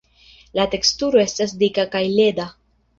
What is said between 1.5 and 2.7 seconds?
dika kaj leda.